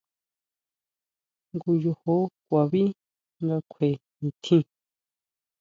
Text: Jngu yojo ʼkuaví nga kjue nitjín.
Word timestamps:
Jngu 1.53 1.71
yojo 1.83 2.15
ʼkuaví 2.33 2.83
nga 3.43 3.57
kjue 3.71 3.89
nitjín. 4.21 4.63